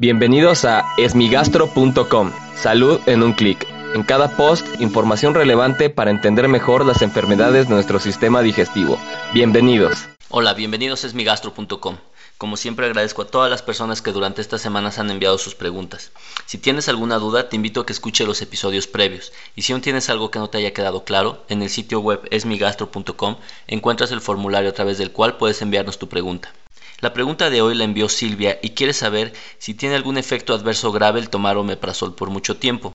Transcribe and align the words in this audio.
Bienvenidos 0.00 0.64
a 0.64 0.94
esmigastro.com. 0.96 2.32
Salud 2.56 3.00
en 3.04 3.22
un 3.22 3.34
clic. 3.34 3.66
En 3.94 4.02
cada 4.02 4.34
post, 4.34 4.66
información 4.80 5.34
relevante 5.34 5.90
para 5.90 6.10
entender 6.10 6.48
mejor 6.48 6.86
las 6.86 7.02
enfermedades 7.02 7.68
de 7.68 7.74
nuestro 7.74 8.00
sistema 8.00 8.40
digestivo. 8.40 8.98
Bienvenidos. 9.34 10.08
Hola, 10.30 10.54
bienvenidos 10.54 11.04
a 11.04 11.08
esmigastro.com. 11.08 11.98
Como 12.38 12.56
siempre 12.56 12.86
agradezco 12.86 13.20
a 13.20 13.26
todas 13.26 13.50
las 13.50 13.60
personas 13.60 14.00
que 14.00 14.12
durante 14.12 14.40
estas 14.40 14.62
semanas 14.62 14.98
han 14.98 15.10
enviado 15.10 15.36
sus 15.36 15.54
preguntas. 15.54 16.12
Si 16.46 16.56
tienes 16.56 16.88
alguna 16.88 17.18
duda, 17.18 17.50
te 17.50 17.56
invito 17.56 17.82
a 17.82 17.84
que 17.84 17.92
escuche 17.92 18.24
los 18.24 18.40
episodios 18.40 18.86
previos. 18.86 19.34
Y 19.54 19.60
si 19.60 19.74
aún 19.74 19.82
tienes 19.82 20.08
algo 20.08 20.30
que 20.30 20.38
no 20.38 20.48
te 20.48 20.56
haya 20.56 20.72
quedado 20.72 21.04
claro, 21.04 21.44
en 21.50 21.60
el 21.60 21.68
sitio 21.68 22.00
web 22.00 22.26
esmigastro.com 22.30 23.36
encuentras 23.66 24.12
el 24.12 24.22
formulario 24.22 24.70
a 24.70 24.74
través 24.74 24.96
del 24.96 25.12
cual 25.12 25.36
puedes 25.36 25.60
enviarnos 25.60 25.98
tu 25.98 26.08
pregunta. 26.08 26.54
La 27.00 27.14
pregunta 27.14 27.48
de 27.48 27.62
hoy 27.62 27.74
la 27.74 27.84
envió 27.84 28.10
Silvia 28.10 28.58
y 28.60 28.70
quiere 28.70 28.92
saber 28.92 29.32
si 29.58 29.72
tiene 29.72 29.94
algún 29.94 30.18
efecto 30.18 30.52
adverso 30.52 30.92
grave 30.92 31.18
el 31.18 31.30
tomar 31.30 31.56
omeprazol 31.56 32.14
por 32.14 32.28
mucho 32.28 32.58
tiempo. 32.58 32.92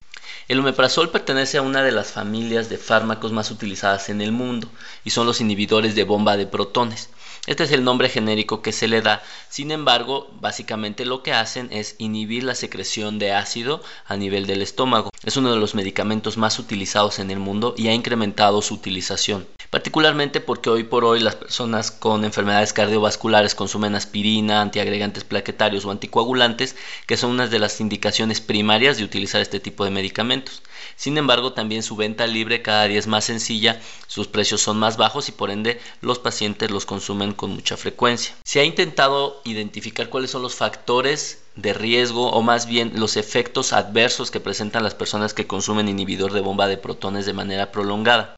El 0.47 0.59
omeprazol 0.59 1.09
pertenece 1.09 1.57
a 1.57 1.63
una 1.63 1.81
de 1.81 1.91
las 1.91 2.11
familias 2.11 2.69
de 2.69 2.77
fármacos 2.77 3.31
más 3.31 3.49
utilizadas 3.49 4.09
en 4.09 4.21
el 4.21 4.31
mundo 4.31 4.69
y 5.03 5.09
son 5.09 5.25
los 5.25 5.41
inhibidores 5.41 5.95
de 5.95 6.03
bomba 6.03 6.37
de 6.37 6.45
protones. 6.45 7.09
Este 7.47 7.63
es 7.63 7.71
el 7.71 7.83
nombre 7.83 8.09
genérico 8.09 8.61
que 8.61 8.71
se 8.71 8.87
le 8.87 9.01
da, 9.01 9.23
sin 9.49 9.71
embargo, 9.71 10.29
básicamente 10.39 11.05
lo 11.05 11.23
que 11.23 11.33
hacen 11.33 11.69
es 11.71 11.95
inhibir 11.97 12.43
la 12.43 12.53
secreción 12.53 13.17
de 13.17 13.33
ácido 13.33 13.83
a 14.05 14.17
nivel 14.17 14.45
del 14.45 14.61
estómago. 14.61 15.09
Es 15.23 15.35
uno 15.35 15.51
de 15.51 15.59
los 15.59 15.73
medicamentos 15.73 16.37
más 16.37 16.59
utilizados 16.59 17.17
en 17.17 17.31
el 17.31 17.39
mundo 17.39 17.73
y 17.75 17.87
ha 17.87 17.93
incrementado 17.93 18.61
su 18.61 18.75
utilización, 18.75 19.47
particularmente 19.75 20.39
porque 20.39 20.69
hoy 20.69 20.85
por 20.85 21.03
hoy 21.03 21.19
las 21.19 21.35
personas 21.35 21.91
con 21.91 22.23
enfermedades 22.23 22.71
cardiovasculares 22.71 23.55
consumen 23.55 23.93
aspirina, 23.93 24.61
antiagregantes 24.61 25.25
plaquetarios 25.25 25.83
o 25.83 25.91
anticoagulantes, 25.91 26.77
que 27.07 27.17
son 27.17 27.31
unas 27.31 27.51
de 27.51 27.59
las 27.59 27.81
indicaciones 27.81 28.39
primarias 28.39 28.97
de 28.97 29.03
utilizar 29.03 29.41
este 29.41 29.59
tipo 29.59 29.83
de 29.83 29.91
medicamentos. 29.91 30.63
Sin 30.95 31.17
embargo, 31.17 31.51
también 31.51 31.83
su 31.83 31.97
venta 31.97 32.25
libre 32.25 32.61
cada 32.61 32.85
día 32.85 32.99
es 32.99 33.07
más 33.07 33.25
sencilla, 33.25 33.81
sus 34.07 34.27
precios 34.27 34.61
son 34.61 34.77
más 34.77 34.95
bajos 34.95 35.27
y 35.27 35.33
por 35.33 35.51
ende 35.51 35.81
los 35.99 36.19
pacientes 36.19 36.71
los 36.71 36.85
consumen 36.85 37.33
con 37.33 37.51
mucha 37.51 37.75
frecuencia. 37.75 38.33
Se 38.45 38.61
ha 38.61 38.63
intentado 38.63 39.41
identificar 39.43 40.07
cuáles 40.07 40.31
son 40.31 40.41
los 40.41 40.55
factores 40.55 41.41
de 41.55 41.73
riesgo 41.73 42.31
o 42.31 42.41
más 42.41 42.65
bien 42.65 42.93
los 42.95 43.17
efectos 43.17 43.73
adversos 43.73 44.29
que 44.31 44.39
presentan 44.39 44.83
las 44.83 44.93
personas 44.93 45.33
que 45.33 45.47
consumen 45.47 45.87
inhibidor 45.87 46.33
de 46.33 46.41
bomba 46.41 46.67
de 46.67 46.77
protones 46.77 47.25
de 47.25 47.33
manera 47.33 47.71
prolongada. 47.71 48.35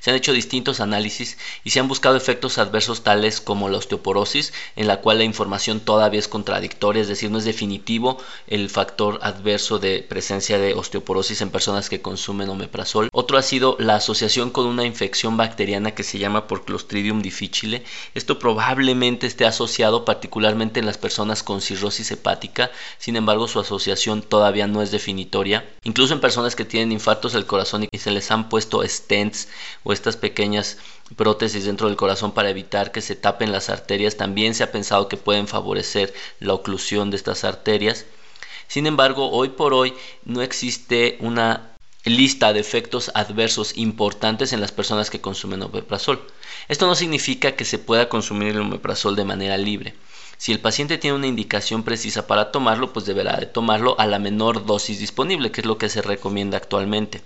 Se 0.00 0.10
han 0.10 0.16
hecho 0.16 0.32
distintos 0.32 0.80
análisis 0.80 1.38
y 1.64 1.70
se 1.70 1.80
han 1.80 1.88
buscado 1.88 2.16
efectos 2.16 2.58
adversos 2.58 3.02
tales 3.02 3.40
como 3.40 3.68
la 3.68 3.78
osteoporosis, 3.78 4.52
en 4.76 4.86
la 4.86 5.00
cual 5.00 5.18
la 5.18 5.24
información 5.24 5.80
todavía 5.80 6.18
es 6.18 6.28
contradictoria, 6.28 7.02
es 7.02 7.08
decir, 7.08 7.30
no 7.30 7.38
es 7.38 7.44
definitivo 7.44 8.18
el 8.46 8.70
factor 8.70 9.18
adverso 9.22 9.78
de 9.78 10.04
presencia 10.08 10.58
de 10.58 10.74
osteoporosis 10.74 11.40
en 11.40 11.50
personas 11.50 11.88
que 11.88 12.02
consumen 12.02 12.48
omeprazol. 12.48 13.08
Otro 13.12 13.38
ha 13.38 13.42
sido 13.42 13.76
la 13.78 13.96
asociación 13.96 14.50
con 14.50 14.66
una 14.66 14.84
infección 14.84 15.36
bacteriana 15.36 15.92
que 15.92 16.02
se 16.02 16.18
llama 16.18 16.46
por 16.46 16.64
Clostridium 16.64 17.22
difficile. 17.22 17.84
Esto 18.14 18.38
probablemente 18.38 19.26
esté 19.26 19.44
asociado 19.44 20.04
particularmente 20.04 20.80
en 20.80 20.86
las 20.86 20.98
personas 20.98 21.42
con 21.42 21.60
cirrosis 21.60 22.10
hepática, 22.10 22.70
sin 22.98 23.16
embargo 23.16 23.48
su 23.48 23.60
asociación 23.60 24.22
todavía 24.22 24.66
no 24.66 24.82
es 24.82 24.90
definitoria. 24.90 25.68
Incluso 25.84 26.14
en 26.14 26.20
personas 26.20 26.56
que 26.56 26.64
tienen 26.64 26.92
infartos 26.92 27.32
del 27.32 27.46
corazón 27.46 27.88
y 27.90 27.98
se 27.98 28.10
les 28.10 28.30
han 28.30 28.48
puesto 28.48 28.82
stents 28.86 29.48
o 29.84 29.92
estas 29.92 30.16
pequeñas 30.16 30.78
prótesis 31.16 31.64
dentro 31.64 31.88
del 31.88 31.96
corazón 31.96 32.32
para 32.32 32.50
evitar 32.50 32.92
que 32.92 33.00
se 33.00 33.16
tapen 33.16 33.52
las 33.52 33.70
arterias. 33.70 34.16
También 34.16 34.54
se 34.54 34.64
ha 34.64 34.72
pensado 34.72 35.08
que 35.08 35.16
pueden 35.16 35.48
favorecer 35.48 36.14
la 36.40 36.54
oclusión 36.54 37.10
de 37.10 37.16
estas 37.16 37.44
arterias. 37.44 38.06
Sin 38.68 38.86
embargo, 38.86 39.30
hoy 39.30 39.50
por 39.50 39.74
hoy 39.74 39.94
no 40.24 40.42
existe 40.42 41.18
una 41.20 41.72
lista 42.04 42.52
de 42.52 42.60
efectos 42.60 43.10
adversos 43.14 43.76
importantes 43.76 44.52
en 44.52 44.60
las 44.60 44.72
personas 44.72 45.10
que 45.10 45.20
consumen 45.20 45.62
omeprazol. 45.62 46.20
Esto 46.68 46.86
no 46.86 46.94
significa 46.94 47.52
que 47.52 47.64
se 47.64 47.78
pueda 47.78 48.08
consumir 48.08 48.48
el 48.48 48.60
omeprazol 48.60 49.14
de 49.14 49.24
manera 49.24 49.56
libre. 49.56 49.94
Si 50.36 50.50
el 50.52 50.58
paciente 50.58 50.98
tiene 50.98 51.16
una 51.16 51.28
indicación 51.28 51.84
precisa 51.84 52.26
para 52.26 52.50
tomarlo, 52.50 52.92
pues 52.92 53.06
deberá 53.06 53.36
de 53.36 53.46
tomarlo 53.46 53.94
a 54.00 54.06
la 54.06 54.18
menor 54.18 54.66
dosis 54.66 54.98
disponible, 54.98 55.52
que 55.52 55.60
es 55.60 55.66
lo 55.66 55.78
que 55.78 55.88
se 55.88 56.02
recomienda 56.02 56.56
actualmente 56.56 57.22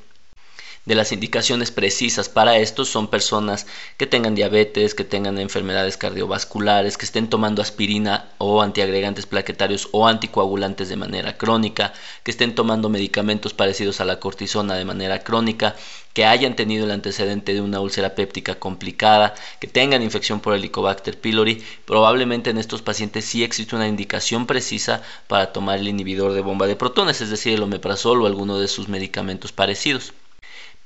de 0.86 0.94
las 0.94 1.10
indicaciones 1.10 1.72
precisas 1.72 2.28
para 2.28 2.58
esto 2.58 2.84
son 2.84 3.08
personas 3.08 3.66
que 3.97 4.06
tengan 4.06 4.36
diabetes, 4.36 4.94
que 4.94 5.02
tengan 5.02 5.41
enfermedades 5.41 5.97
cardiovasculares, 5.97 6.97
que 6.97 7.04
estén 7.04 7.28
tomando 7.28 7.60
aspirina 7.60 8.30
o 8.38 8.62
antiagregantes 8.62 9.26
plaquetarios 9.26 9.88
o 9.91 10.06
anticoagulantes 10.06 10.88
de 10.88 10.94
manera 10.94 11.36
crónica, 11.36 11.92
que 12.22 12.30
estén 12.30 12.54
tomando 12.54 12.88
medicamentos 12.88 13.52
parecidos 13.52 14.00
a 14.00 14.04
la 14.04 14.20
cortisona 14.20 14.76
de 14.76 14.84
manera 14.84 15.25
crónica, 15.25 15.75
que 16.12 16.25
hayan 16.25 16.54
tenido 16.54 16.84
el 16.84 16.92
antecedente 16.92 17.52
de 17.52 17.60
una 17.60 17.80
úlcera 17.80 18.14
péptica 18.14 18.54
complicada, 18.54 19.34
que 19.58 19.66
tengan 19.66 20.04
infección 20.04 20.38
por 20.38 20.54
Helicobacter 20.54 21.19
pylori, 21.19 21.64
probablemente 21.84 22.50
en 22.50 22.58
estos 22.58 22.82
pacientes 22.82 23.25
sí 23.25 23.42
existe 23.42 23.75
una 23.75 23.88
indicación 23.88 24.46
precisa 24.46 25.02
para 25.26 25.52
tomar 25.52 25.80
el 25.80 25.88
inhibidor 25.88 26.32
de 26.32 26.42
bomba 26.42 26.69
de 26.69 26.76
protones, 26.76 27.20
es 27.20 27.30
decir, 27.30 27.54
el 27.54 27.64
omeprazol 27.64 28.22
o 28.22 28.26
alguno 28.26 28.60
de 28.60 28.69
sus 28.69 28.88
medicamentos 28.88 29.50
parecidos 29.50 30.12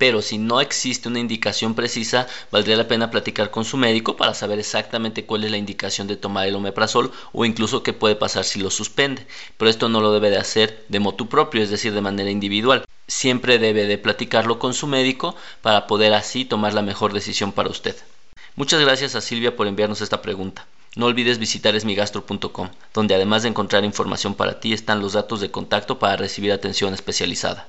pero 0.00 0.22
si 0.22 0.38
no 0.38 0.62
existe 0.62 1.11
una 1.11 1.19
indicación 1.19 1.75
precisa, 1.75 2.27
valdría 2.50 2.78
la 2.78 2.88
pena 2.88 3.11
platicar 3.11 3.50
con 3.50 3.66
su 3.66 3.77
médico 3.77 4.16
para 4.16 4.33
saber 4.33 4.59
exactamente 4.59 5.27
cuál 5.27 5.44
es 5.44 5.50
la 5.50 5.59
indicación 5.59 6.06
de 6.06 6.16
tomar 6.16 6.49
el 6.49 6.55
omeprazol 6.55 7.12
o 7.33 7.44
incluso 7.44 7.83
qué 7.83 7.93
puede 7.93 8.16
pasar 8.16 8.44
si 8.44 8.60
lo 8.60 8.71
suspende. 8.71 9.27
Pero 9.59 9.71
esto 9.71 9.91
no 9.91 10.00
lo 10.00 10.10
debe 10.10 10.31
de 10.31 10.39
hacer 10.39 10.87
de 10.89 11.00
motu 11.00 11.28
propio, 11.28 11.62
es 11.62 11.69
decir, 11.69 11.93
de 11.93 12.00
manera 12.00 12.31
individual. 12.31 12.87
Siempre 13.09 13.59
debe 13.59 13.84
de 13.84 13.99
platicarlo 13.99 14.59
con 14.59 14.72
su 14.72 14.87
médico 14.87 15.37
para 15.60 15.87
poder 15.87 16.15
así 16.15 16.47
tomar 16.47 16.72
la 16.72 16.81
mejor 16.81 17.12
decisión 17.12 17.53
para 17.53 17.69
usted. 17.69 17.94
Muchas 18.56 18.81
gracias 18.81 19.16
a 19.16 19.21
Silvia 19.21 19.55
por 19.55 19.66
enviarnos 19.66 20.00
esta 20.00 20.22
pregunta. 20.22 20.66
No 20.97 21.05
olvides 21.05 21.39
visitar 21.39 21.77
esmigastro.com, 21.77 22.71
donde 22.94 23.15
además 23.15 23.43
de 23.43 23.50
encontrar 23.50 23.84
información 23.84 24.34
para 24.34 24.60
ti 24.60 24.72
están 24.72 25.00
los 25.00 25.12
datos 25.12 25.43
de 25.43 25.50
contacto 25.50 25.99
para 25.99 26.16
recibir 26.16 26.53
atención 26.53 26.94
especializada. 26.94 27.69